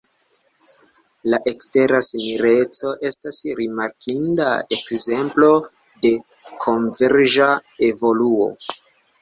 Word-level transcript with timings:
La 1.33 1.39
ekstera 1.51 1.99
simileco 2.07 2.93
estas 3.09 3.37
rimarkinda 3.59 4.49
ekzemplo 4.79 5.51
de 6.07 6.15
konverĝa 6.67 7.53
evoluo. 7.93 8.51